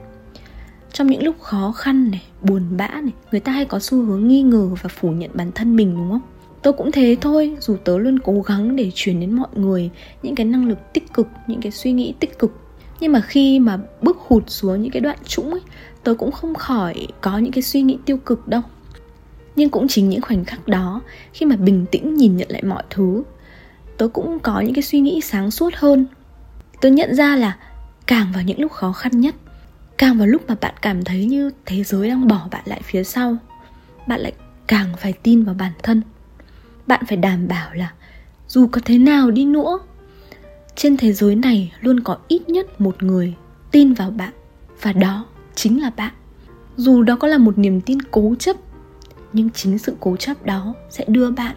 Trong 0.92 1.06
những 1.06 1.22
lúc 1.22 1.40
khó 1.40 1.72
khăn 1.72 2.10
này, 2.10 2.22
buồn 2.42 2.62
bã 2.76 2.88
này, 2.88 3.12
người 3.32 3.40
ta 3.40 3.52
hay 3.52 3.64
có 3.64 3.78
xu 3.78 4.04
hướng 4.04 4.28
nghi 4.28 4.42
ngờ 4.42 4.70
và 4.82 4.88
phủ 4.88 5.10
nhận 5.10 5.30
bản 5.34 5.50
thân 5.54 5.76
mình, 5.76 5.94
đúng 5.96 6.10
không? 6.10 6.20
Tớ 6.62 6.72
cũng 6.72 6.92
thế 6.92 7.16
thôi, 7.20 7.56
dù 7.60 7.76
tớ 7.84 7.98
luôn 7.98 8.18
cố 8.18 8.42
gắng 8.46 8.76
để 8.76 8.90
truyền 8.94 9.20
đến 9.20 9.32
mọi 9.32 9.48
người 9.54 9.90
những 10.22 10.34
cái 10.34 10.46
năng 10.46 10.68
lực 10.68 10.78
tích 10.92 11.12
cực, 11.14 11.28
những 11.46 11.60
cái 11.60 11.72
suy 11.72 11.92
nghĩ 11.92 12.14
tích 12.20 12.38
cực. 12.38 12.52
Nhưng 13.00 13.12
mà 13.12 13.20
khi 13.20 13.58
mà 13.58 13.78
bước 14.02 14.13
hụt 14.26 14.50
xuống 14.50 14.82
những 14.82 14.92
cái 14.92 15.00
đoạn 15.00 15.18
trũng 15.26 15.50
ấy, 15.50 15.60
tớ 16.04 16.14
cũng 16.14 16.32
không 16.32 16.54
khỏi 16.54 17.06
có 17.20 17.38
những 17.38 17.52
cái 17.52 17.62
suy 17.62 17.82
nghĩ 17.82 17.98
tiêu 18.04 18.16
cực 18.16 18.48
đâu. 18.48 18.62
Nhưng 19.56 19.70
cũng 19.70 19.88
chính 19.88 20.08
những 20.08 20.22
khoảnh 20.22 20.44
khắc 20.44 20.68
đó, 20.68 21.00
khi 21.32 21.46
mà 21.46 21.56
bình 21.56 21.86
tĩnh 21.90 22.14
nhìn 22.14 22.36
nhận 22.36 22.48
lại 22.50 22.62
mọi 22.62 22.82
thứ, 22.90 23.22
tớ 23.96 24.08
cũng 24.08 24.38
có 24.38 24.60
những 24.60 24.74
cái 24.74 24.82
suy 24.82 25.00
nghĩ 25.00 25.20
sáng 25.20 25.50
suốt 25.50 25.74
hơn. 25.74 26.06
Tớ 26.80 26.88
nhận 26.88 27.14
ra 27.14 27.36
là 27.36 27.56
càng 28.06 28.32
vào 28.34 28.42
những 28.42 28.60
lúc 28.60 28.72
khó 28.72 28.92
khăn 28.92 29.20
nhất, 29.20 29.34
càng 29.98 30.18
vào 30.18 30.26
lúc 30.26 30.42
mà 30.48 30.56
bạn 30.60 30.74
cảm 30.82 31.04
thấy 31.04 31.24
như 31.24 31.50
thế 31.66 31.84
giới 31.84 32.08
đang 32.08 32.28
bỏ 32.28 32.48
bạn 32.50 32.62
lại 32.64 32.80
phía 32.84 33.04
sau, 33.04 33.36
bạn 34.06 34.20
lại 34.20 34.32
càng 34.66 34.88
phải 34.98 35.12
tin 35.12 35.44
vào 35.44 35.54
bản 35.54 35.72
thân. 35.82 36.02
Bạn 36.86 37.04
phải 37.08 37.16
đảm 37.16 37.48
bảo 37.48 37.74
là 37.74 37.92
dù 38.48 38.66
có 38.72 38.80
thế 38.84 38.98
nào 38.98 39.30
đi 39.30 39.44
nữa, 39.44 39.78
trên 40.76 40.96
thế 40.96 41.12
giới 41.12 41.34
này 41.34 41.72
luôn 41.80 42.00
có 42.00 42.18
ít 42.28 42.48
nhất 42.48 42.80
một 42.80 43.02
người 43.02 43.34
tin 43.74 43.92
vào 43.92 44.10
bạn 44.10 44.32
và 44.82 44.92
đó 44.92 45.26
chính 45.54 45.82
là 45.82 45.90
bạn. 45.90 46.12
Dù 46.76 47.02
đó 47.02 47.16
có 47.16 47.28
là 47.28 47.38
một 47.38 47.58
niềm 47.58 47.80
tin 47.80 48.02
cố 48.02 48.34
chấp 48.38 48.56
nhưng 49.32 49.50
chính 49.50 49.78
sự 49.78 49.96
cố 50.00 50.16
chấp 50.16 50.44
đó 50.44 50.74
sẽ 50.90 51.04
đưa 51.08 51.30
bạn 51.30 51.56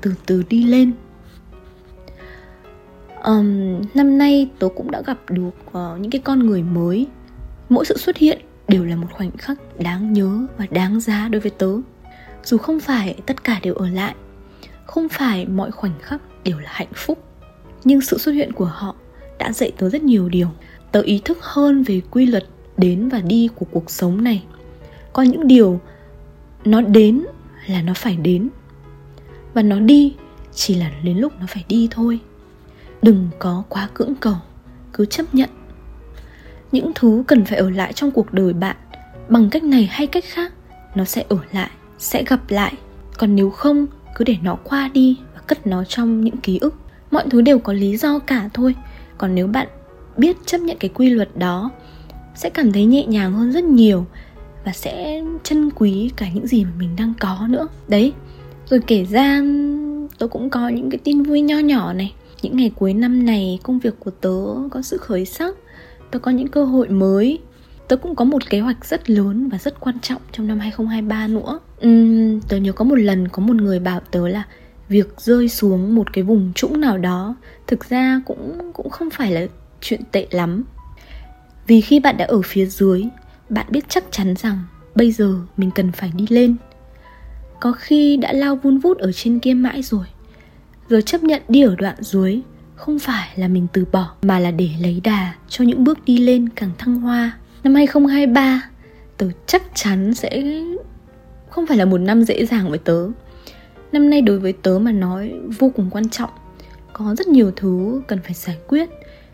từ 0.00 0.14
từ 0.26 0.42
đi 0.48 0.64
lên. 0.64 0.92
Um, 3.24 3.80
năm 3.94 4.18
nay 4.18 4.50
tớ 4.58 4.68
cũng 4.76 4.90
đã 4.90 5.02
gặp 5.06 5.18
được 5.30 5.54
uh, 5.66 6.00
những 6.00 6.10
cái 6.10 6.20
con 6.24 6.38
người 6.38 6.62
mới. 6.62 7.06
Mỗi 7.68 7.84
sự 7.84 7.96
xuất 7.96 8.16
hiện 8.16 8.40
đều 8.68 8.84
là 8.84 8.96
một 8.96 9.08
khoảnh 9.12 9.30
khắc 9.30 9.58
đáng 9.80 10.12
nhớ 10.12 10.46
và 10.56 10.66
đáng 10.70 11.00
giá 11.00 11.28
đối 11.28 11.40
với 11.40 11.50
tớ. 11.50 11.72
Dù 12.44 12.58
không 12.58 12.80
phải 12.80 13.20
tất 13.26 13.44
cả 13.44 13.60
đều 13.62 13.74
ở 13.74 13.88
lại 13.88 14.14
không 14.86 15.08
phải 15.08 15.46
mọi 15.46 15.70
khoảnh 15.70 15.98
khắc 16.00 16.20
đều 16.44 16.58
là 16.58 16.70
hạnh 16.72 16.92
phúc 16.94 17.24
nhưng 17.84 18.00
sự 18.00 18.18
xuất 18.18 18.32
hiện 18.32 18.52
của 18.52 18.64
họ 18.64 18.94
đã 19.38 19.52
dạy 19.52 19.72
tớ 19.78 19.88
rất 19.88 20.02
nhiều 20.02 20.28
điều 20.28 20.48
tớ 20.92 21.00
ý 21.00 21.20
thức 21.24 21.38
hơn 21.40 21.82
về 21.82 22.00
quy 22.10 22.26
luật 22.26 22.44
đến 22.76 23.08
và 23.08 23.20
đi 23.20 23.48
của 23.54 23.66
cuộc 23.70 23.90
sống 23.90 24.24
này. 24.24 24.42
Có 25.12 25.22
những 25.22 25.46
điều 25.46 25.80
nó 26.64 26.80
đến 26.80 27.24
là 27.66 27.82
nó 27.82 27.94
phải 27.94 28.16
đến. 28.16 28.48
Và 29.54 29.62
nó 29.62 29.80
đi 29.80 30.14
chỉ 30.54 30.74
là 30.74 30.90
đến 31.02 31.18
lúc 31.18 31.32
nó 31.40 31.46
phải 31.48 31.64
đi 31.68 31.88
thôi. 31.90 32.20
Đừng 33.02 33.28
có 33.38 33.62
quá 33.68 33.88
cưỡng 33.94 34.14
cầu, 34.20 34.36
cứ 34.92 35.04
chấp 35.04 35.34
nhận. 35.34 35.50
Những 36.72 36.92
thứ 36.94 37.22
cần 37.26 37.44
phải 37.44 37.58
ở 37.58 37.70
lại 37.70 37.92
trong 37.92 38.10
cuộc 38.10 38.32
đời 38.32 38.52
bạn, 38.52 38.76
bằng 39.28 39.50
cách 39.50 39.64
này 39.64 39.88
hay 39.90 40.06
cách 40.06 40.24
khác, 40.26 40.52
nó 40.94 41.04
sẽ 41.04 41.24
ở 41.28 41.38
lại, 41.52 41.70
sẽ 41.98 42.24
gặp 42.24 42.40
lại. 42.48 42.74
Còn 43.18 43.36
nếu 43.36 43.50
không, 43.50 43.86
cứ 44.14 44.24
để 44.24 44.36
nó 44.42 44.54
qua 44.64 44.90
đi 44.94 45.16
và 45.34 45.40
cất 45.46 45.66
nó 45.66 45.84
trong 45.84 46.24
những 46.24 46.36
ký 46.36 46.58
ức. 46.58 46.74
Mọi 47.10 47.24
thứ 47.30 47.40
đều 47.40 47.58
có 47.58 47.72
lý 47.72 47.96
do 47.96 48.18
cả 48.18 48.48
thôi. 48.54 48.74
Còn 49.18 49.34
nếu 49.34 49.46
bạn 49.46 49.68
biết 50.16 50.36
chấp 50.46 50.58
nhận 50.58 50.76
cái 50.80 50.90
quy 50.94 51.10
luật 51.10 51.28
đó 51.36 51.70
sẽ 52.34 52.50
cảm 52.50 52.72
thấy 52.72 52.84
nhẹ 52.84 53.06
nhàng 53.06 53.32
hơn 53.32 53.52
rất 53.52 53.64
nhiều 53.64 54.06
và 54.64 54.72
sẽ 54.72 55.22
trân 55.42 55.70
quý 55.70 56.10
cả 56.16 56.26
những 56.34 56.46
gì 56.46 56.64
mà 56.64 56.70
mình 56.78 56.96
đang 56.96 57.12
có 57.20 57.46
nữa. 57.48 57.68
Đấy 57.88 58.12
rồi 58.70 58.80
kể 58.86 59.04
ra 59.10 59.42
tôi 60.18 60.28
cũng 60.28 60.50
có 60.50 60.68
những 60.68 60.90
cái 60.90 60.98
tin 61.04 61.22
vui 61.22 61.40
nho 61.40 61.58
nhỏ 61.58 61.92
này. 61.92 62.14
Những 62.42 62.56
ngày 62.56 62.72
cuối 62.78 62.94
năm 62.94 63.26
này 63.26 63.58
công 63.62 63.78
việc 63.78 63.94
của 64.00 64.10
tớ 64.10 64.68
có 64.70 64.82
sự 64.82 64.96
khởi 64.96 65.24
sắc. 65.24 65.54
Tớ 66.10 66.18
có 66.18 66.30
những 66.30 66.48
cơ 66.48 66.64
hội 66.64 66.88
mới. 66.88 67.38
Tớ 67.88 67.96
cũng 67.96 68.14
có 68.14 68.24
một 68.24 68.50
kế 68.50 68.60
hoạch 68.60 68.84
rất 68.84 69.10
lớn 69.10 69.48
và 69.48 69.58
rất 69.58 69.80
quan 69.80 70.00
trọng 70.00 70.22
trong 70.32 70.46
năm 70.46 70.58
2023 70.58 71.26
nữa. 71.26 71.58
Uhm, 71.88 72.40
tớ 72.48 72.56
nhớ 72.56 72.72
có 72.72 72.84
một 72.84 72.98
lần 72.98 73.28
có 73.28 73.42
một 73.42 73.56
người 73.56 73.78
bảo 73.78 74.00
tớ 74.10 74.28
là 74.28 74.44
việc 74.88 75.14
rơi 75.18 75.48
xuống 75.48 75.94
một 75.94 76.12
cái 76.12 76.24
vùng 76.24 76.52
trũng 76.54 76.80
nào 76.80 76.98
đó 76.98 77.34
thực 77.66 77.88
ra 77.88 78.20
cũng 78.26 78.72
cũng 78.72 78.90
không 78.90 79.10
phải 79.10 79.32
là 79.32 79.46
chuyện 79.82 80.00
tệ 80.12 80.26
lắm. 80.30 80.64
Vì 81.66 81.80
khi 81.80 82.00
bạn 82.00 82.16
đã 82.16 82.24
ở 82.24 82.42
phía 82.42 82.66
dưới, 82.66 83.04
bạn 83.48 83.66
biết 83.70 83.84
chắc 83.88 84.04
chắn 84.10 84.34
rằng 84.36 84.58
bây 84.94 85.12
giờ 85.12 85.34
mình 85.56 85.70
cần 85.74 85.92
phải 85.92 86.12
đi 86.16 86.26
lên. 86.28 86.56
Có 87.60 87.72
khi 87.72 88.16
đã 88.16 88.32
lao 88.32 88.56
vun 88.56 88.78
vút 88.78 88.98
ở 88.98 89.12
trên 89.12 89.38
kia 89.38 89.54
mãi 89.54 89.82
rồi. 89.82 90.06
Giờ 90.88 91.00
chấp 91.00 91.22
nhận 91.22 91.42
đi 91.48 91.62
ở 91.62 91.74
đoạn 91.78 91.96
dưới 92.00 92.40
không 92.74 92.98
phải 92.98 93.28
là 93.36 93.48
mình 93.48 93.66
từ 93.72 93.84
bỏ, 93.92 94.14
mà 94.22 94.38
là 94.38 94.50
để 94.50 94.70
lấy 94.80 95.00
đà 95.04 95.34
cho 95.48 95.64
những 95.64 95.84
bước 95.84 96.04
đi 96.04 96.18
lên 96.18 96.48
càng 96.48 96.70
thăng 96.78 97.00
hoa. 97.00 97.38
Năm 97.64 97.74
2023 97.74 98.62
tớ 99.16 99.26
chắc 99.46 99.62
chắn 99.74 100.14
sẽ 100.14 100.42
không 101.48 101.66
phải 101.66 101.76
là 101.76 101.84
một 101.84 101.98
năm 101.98 102.22
dễ 102.24 102.46
dàng 102.46 102.68
với 102.68 102.78
tớ. 102.78 103.08
Năm 103.92 104.10
nay 104.10 104.22
đối 104.22 104.38
với 104.38 104.52
tớ 104.52 104.78
mà 104.78 104.92
nói 104.92 105.32
vô 105.58 105.72
cùng 105.76 105.90
quan 105.90 106.08
trọng. 106.08 106.30
Có 106.92 107.14
rất 107.18 107.28
nhiều 107.28 107.52
thứ 107.56 108.02
cần 108.08 108.18
phải 108.24 108.34
giải 108.34 108.58
quyết 108.68 108.88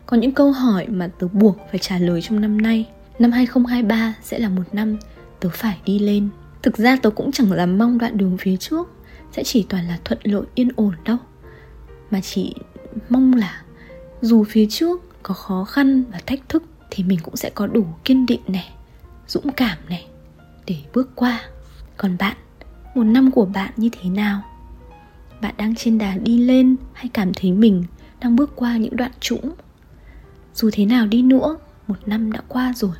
có 0.08 0.16
những 0.16 0.32
câu 0.32 0.52
hỏi 0.52 0.86
mà 0.88 1.08
tớ 1.18 1.28
buộc 1.28 1.56
phải 1.70 1.78
trả 1.78 1.98
lời 1.98 2.22
trong 2.22 2.40
năm 2.40 2.60
nay. 2.60 2.88
Năm 3.18 3.32
2023 3.32 4.14
sẽ 4.22 4.38
là 4.38 4.48
một 4.48 4.62
năm 4.72 4.96
tớ 5.40 5.48
phải 5.52 5.78
đi 5.84 5.98
lên. 5.98 6.28
Thực 6.62 6.76
ra 6.76 6.96
tớ 7.02 7.10
cũng 7.10 7.32
chẳng 7.32 7.56
dám 7.56 7.78
mong 7.78 7.98
đoạn 7.98 8.18
đường 8.18 8.36
phía 8.40 8.56
trước 8.56 8.88
sẽ 9.32 9.44
chỉ 9.44 9.66
toàn 9.68 9.88
là 9.88 9.98
thuận 10.04 10.20
lợi, 10.22 10.42
yên 10.54 10.68
ổn 10.76 10.92
đâu. 11.04 11.16
Mà 12.10 12.20
chỉ 12.20 12.54
mong 13.08 13.34
là 13.34 13.62
dù 14.20 14.44
phía 14.44 14.66
trước 14.70 15.22
có 15.22 15.34
khó 15.34 15.64
khăn 15.64 16.04
và 16.12 16.20
thách 16.26 16.48
thức 16.48 16.62
thì 16.90 17.04
mình 17.04 17.18
cũng 17.22 17.36
sẽ 17.36 17.50
có 17.50 17.66
đủ 17.66 17.86
kiên 18.04 18.26
định 18.26 18.42
này 18.48 18.70
dũng 19.26 19.52
cảm 19.52 19.78
này 19.88 20.06
để 20.66 20.76
bước 20.94 21.10
qua. 21.14 21.40
Còn 21.96 22.16
bạn, 22.18 22.36
một 22.94 23.04
năm 23.04 23.30
của 23.30 23.44
bạn 23.44 23.72
như 23.76 23.88
thế 23.92 24.10
nào? 24.10 24.42
Bạn 25.40 25.54
đang 25.58 25.74
trên 25.74 25.98
đà 25.98 26.16
đi 26.16 26.38
lên 26.38 26.76
hay 26.92 27.08
cảm 27.08 27.34
thấy 27.34 27.52
mình 27.52 27.84
đang 28.20 28.36
bước 28.36 28.52
qua 28.56 28.76
những 28.76 28.96
đoạn 28.96 29.12
trũng? 29.20 29.52
Dù 30.58 30.70
thế 30.72 30.86
nào 30.86 31.06
đi 31.06 31.22
nữa, 31.22 31.56
một 31.86 31.96
năm 32.06 32.32
đã 32.32 32.40
qua 32.48 32.72
rồi. 32.76 32.90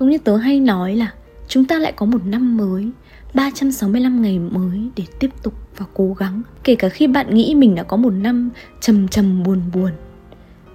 Giống 0.00 0.10
như 0.10 0.18
tớ 0.18 0.36
hay 0.36 0.60
nói 0.60 0.96
là 0.96 1.12
chúng 1.48 1.64
ta 1.64 1.78
lại 1.78 1.92
có 1.96 2.06
một 2.06 2.24
năm 2.24 2.56
mới 2.56 2.90
365 3.34 4.22
ngày 4.22 4.38
mới 4.38 4.90
để 4.96 5.04
tiếp 5.18 5.30
tục 5.42 5.54
và 5.76 5.86
cố 5.94 6.14
gắng. 6.18 6.42
Kể 6.64 6.74
cả 6.74 6.88
khi 6.88 7.06
bạn 7.06 7.34
nghĩ 7.34 7.54
mình 7.54 7.74
đã 7.74 7.82
có 7.82 7.96
một 7.96 8.10
năm 8.10 8.50
trầm 8.80 9.08
trầm 9.08 9.42
buồn 9.42 9.62
buồn, 9.74 9.92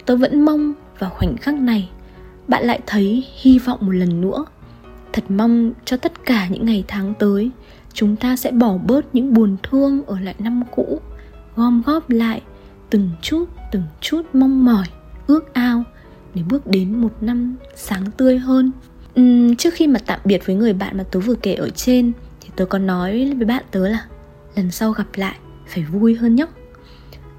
Tớ 0.06 0.16
vẫn 0.16 0.46
mong 0.46 0.74
vào 1.00 1.10
khoảnh 1.10 1.38
khắc 1.38 1.56
này 1.56 1.90
Bạn 2.48 2.64
lại 2.64 2.80
thấy 2.88 3.26
hy 3.42 3.60
vọng 3.60 3.80
một 3.82 3.92
lần 3.92 4.22
nữa. 4.22 4.46
Thật 5.14 5.24
mong 5.32 5.72
cho 5.86 5.98
tất 5.98 6.26
cả 6.26 6.48
những 6.48 6.66
ngày 6.66 6.84
tháng 6.88 7.14
tới, 7.20 7.52
Chúng 7.94 8.16
ta 8.16 8.36
sẽ 8.36 8.52
bỏ 8.52 8.78
bớt 8.78 9.16
những 9.16 9.34
buồn 9.34 9.58
thương 9.64 10.06
ở 10.06 10.20
lại 10.20 10.36
năm 10.40 10.64
cũ, 10.76 11.00
Gom 11.56 11.82
góp 11.86 12.10
lại 12.10 12.42
từng 12.90 13.10
chút 13.22 13.46
từng 13.72 13.84
chút 14.02 14.22
mong 14.34 14.66
mỏi. 14.66 14.86
Ước 15.28 15.54
ao 15.54 15.84
để 16.34 16.42
bước 16.50 16.68
đến 16.68 17.02
một 17.02 17.14
năm 17.22 17.56
sáng 17.76 18.04
tươi 18.18 18.38
hơn. 18.38 18.72
Uhm, 19.20 19.56
Trước 19.56 19.74
khi 19.74 19.88
mà 19.88 20.00
tạm 20.06 20.20
biệt 20.26 20.46
với 20.46 20.56
người 20.56 20.74
bạn 20.74 20.98
mà 20.98 21.04
tớ 21.12 21.20
vừa 21.20 21.36
kể 21.36 21.54
ở 21.54 21.70
trên 21.70 22.12
Thì 22.42 22.50
tớ 22.56 22.66
có 22.66 22.78
nói 22.78 23.34
với 23.38 23.46
bạn 23.46 23.64
tớ 23.72 23.88
là 23.88 24.06
Lần 24.56 24.72
sau 24.72 24.92
gặp 24.92 25.08
lại 25.16 25.36
phải 25.68 25.84
vui 25.84 26.16
hơn 26.16 26.36
nhé. 26.36 26.46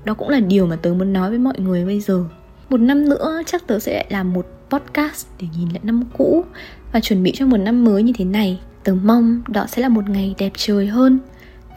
Đó 0.04 0.14
cũng 0.14 0.28
là 0.28 0.40
điều 0.40 0.66
mà 0.66 0.76
tớ 0.76 0.94
muốn 0.94 1.12
nói 1.12 1.30
với 1.30 1.38
mọi 1.38 1.54
người 1.58 1.84
bây 1.84 2.00
giờ. 2.00 2.24
Một 2.70 2.80
năm 2.80 3.08
nữa 3.08 3.42
chắc 3.46 3.66
tớ 3.66 3.78
sẽ 3.78 4.04
làm 4.10 4.32
một 4.32 4.46
podcast 4.70 5.26
để 5.40 5.46
nhìn 5.58 5.68
lại 5.68 5.80
năm 5.82 6.04
cũ 6.18 6.44
Và 6.92 7.00
chuẩn 7.00 7.22
bị 7.22 7.32
cho 7.36 7.46
một 7.46 7.56
năm 7.56 7.84
mới 7.84 8.02
như 8.02 8.12
thế 8.16 8.24
này. 8.24 8.60
Tớ 8.84 8.94
mong 8.94 9.42
đó 9.48 9.66
sẽ 9.68 9.82
là 9.82 9.88
một 9.88 10.08
ngày 10.08 10.34
đẹp 10.38 10.52
trời 10.56 10.86
hơn. 10.86 11.18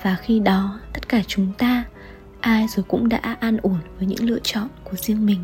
Và 0.03 0.15
khi 0.21 0.39
đó 0.39 0.79
tất 0.93 1.09
cả 1.09 1.21
chúng 1.27 1.47
ta 1.57 1.83
Ai 2.41 2.67
rồi 2.67 2.85
cũng 2.87 3.09
đã 3.09 3.17
an 3.39 3.57
ổn 3.61 3.77
với 3.97 4.07
những 4.07 4.29
lựa 4.29 4.39
chọn 4.43 4.67
của 4.83 4.95
riêng 4.95 5.25
mình. 5.25 5.39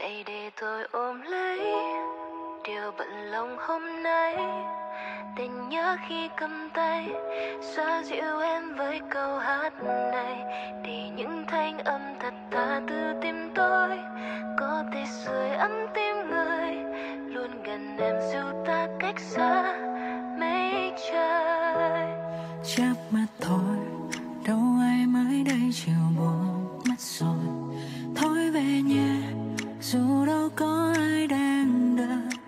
Hãy 0.00 0.24
để 0.26 0.50
tôi 0.60 0.86
ôm 0.92 1.22
lấy 1.22 1.58
điều 2.64 2.92
bận 2.98 3.08
lòng 3.30 3.56
hôm 3.58 4.02
nay. 4.02 4.36
Tình 5.36 5.68
nhớ 5.68 5.96
khi 6.08 6.28
cầm 6.36 6.70
tay, 6.74 7.08
xoa 7.60 8.02
dịu 8.02 8.40
em 8.40 8.74
với 8.74 9.00
câu 9.10 9.38
hát 9.38 9.72
này. 10.12 10.44
Để 10.84 11.08
những 11.16 11.44
thanh 11.48 11.78
âm 11.78 12.00
thật 12.20 12.34
tha 12.50 12.80
từ 12.88 13.12
tim 13.22 13.50
tôi, 13.54 13.98
có 14.58 14.84
thể 14.92 15.04
sưởi 15.06 15.50
ấm 15.50 15.72
tim 15.94 16.14
người. 16.30 16.74
Luôn 17.28 17.62
gần 17.64 17.96
em 17.98 18.16
dù 18.32 18.64
ta 18.66 18.86
cách 19.00 19.18
xa 19.18 19.76
mấy 20.40 20.92
trời. 21.12 22.06
Chớp 22.64 22.94
mắt 23.10 23.26
thôi 23.40 23.85
dù 29.96 30.24
đâu 30.26 30.48
có 30.56 30.92
ai 30.96 31.26
đang 31.26 31.96
đợi 31.96 32.38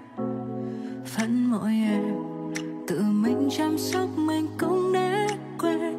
phận 1.06 1.50
mỗi 1.50 1.72
em 1.72 2.02
tự 2.86 3.02
mình 3.02 3.48
chăm 3.58 3.78
sóc 3.78 4.08
mình 4.16 4.46
cũng 4.58 4.92
để 4.92 5.26
quên 5.58 5.96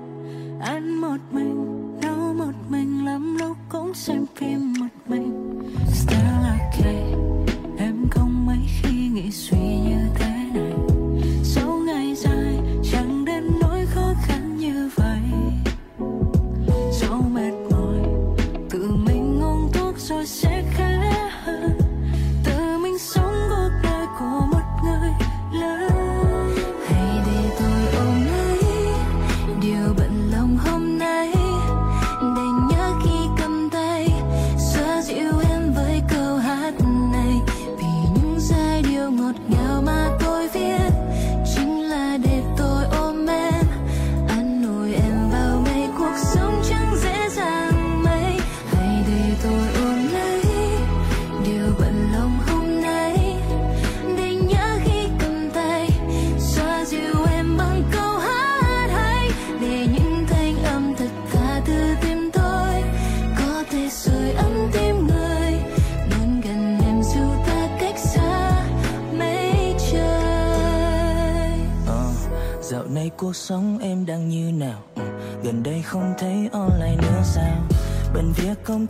ăn 0.62 0.94
một 1.01 1.18
mình, 1.32 1.82
nấu 2.01 2.34
một 2.34 2.53
mình, 2.70 3.06
lắm 3.06 3.38
lúc 3.39 3.58
cũng 3.70 3.94
xem 3.94 4.25
phim 4.36 4.74
một 4.79 4.88
mình. 5.08 5.62
Still 5.94 6.46
okay 6.60 7.13
em 7.77 8.08
không 8.12 8.46
mấy 8.46 8.60
khi 8.82 9.08
nghĩ 9.08 9.32
suy 9.32 9.58
như 9.58 10.00
thế 10.15 10.50
này. 10.53 10.74
Sau 11.44 11.79
ngày 11.86 12.15
dài, 12.15 12.60
chẳng 12.91 13.25
đến 13.25 13.44
nỗi 13.62 13.86
khó 13.86 14.13
khăn 14.22 14.58
như 14.58 14.89
vậy. 14.96 15.22
Dẫu 17.01 17.22
mệt 17.34 17.53
mỏi, 17.72 18.00
tự 18.70 18.91
mình 19.06 19.41
uống 19.41 19.72
thuốc 19.74 19.98
rồi 19.98 20.25
sẽ 20.25 20.63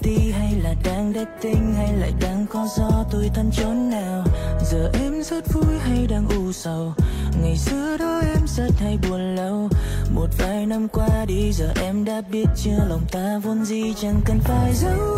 đi 0.10 0.32
hay 0.32 0.56
là 0.64 0.76
đang 0.84 1.14
dating 1.14 1.74
Hay 1.78 1.94
lại 1.94 2.14
đang 2.22 2.46
có 2.50 2.68
gió, 2.78 3.06
tôi 3.12 3.32
thân 3.34 3.52
chốn 3.52 3.90
nào? 3.90 4.24
Giờ 4.72 4.92
em 4.94 5.24
rất 5.24 5.54
vui 5.54 5.80
hay 5.80 6.08
đang 6.08 6.28
u 6.28 6.52
sầu? 6.52 6.94
Ngày 7.42 7.58
xưa 7.58 7.98
đó 7.98 8.22
em 8.36 8.48
rất 8.48 8.72
hay 8.80 8.98
buồn 9.10 9.36
lâu. 9.36 9.70
Một 10.16 10.28
vài 10.38 10.66
năm 10.66 10.88
qua 10.88 11.26
đi, 11.28 11.52
giờ 11.52 11.74
em 11.82 12.06
đã 12.06 12.22
biết 12.32 12.46
chưa? 12.56 12.86
Lòng 12.90 13.02
ta 13.12 13.40
vốn 13.44 13.66
gì 13.66 13.94
chẳng 14.02 14.22
cần 14.26 14.40
phải 14.40 14.74
giấu. 14.74 15.18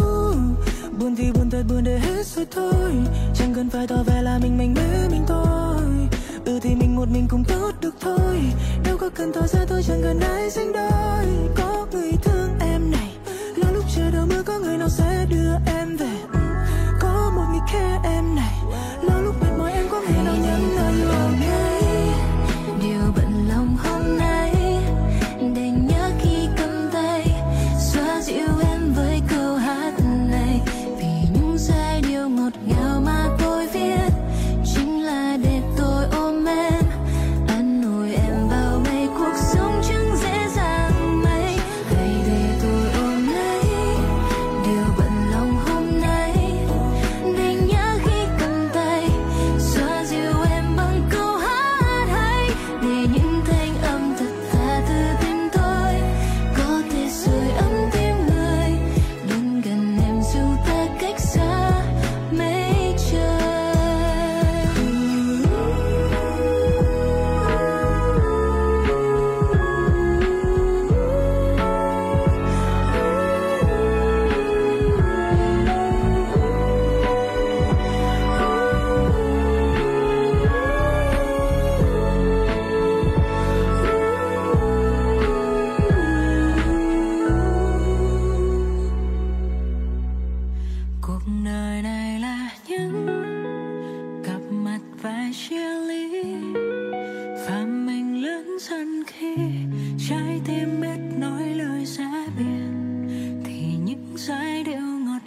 Buồn 0.99 1.15
thì 1.15 1.31
buồn 1.31 1.49
thật 1.49 1.63
buồn 1.69 1.83
để 1.83 1.99
hết 1.99 2.25
rồi 2.25 2.45
thôi. 2.51 2.91
Chẳng 3.35 3.53
cần 3.55 3.69
phải 3.69 3.87
tỏ 3.87 4.03
vẻ 4.05 4.21
là 4.21 4.39
mình 4.43 4.57
mạnh 4.57 4.73
mẽ, 4.73 5.07
mình 5.11 5.23
thôi. 5.27 5.81
Ừ 6.45 6.59
thì 6.61 6.75
mình 6.75 6.95
một 6.95 7.09
mình 7.11 7.27
cũng 7.29 7.43
tốt 7.43 7.71
được 7.81 7.95
thôi. 7.99 8.39
Đâu 8.85 8.97
có 8.97 9.09
cần 9.09 9.31
tỏ 9.33 9.41
ra 9.47 9.59
tôi 9.69 9.83
chẳng 9.83 10.01
cần 10.03 10.19
ai 10.19 10.49
sánh 10.49 10.71
đôi. 10.73 11.25
Có 11.55 11.87
người 11.91 12.11
thương 12.23 12.30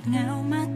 biết 0.06 0.18
nói 0.26 0.66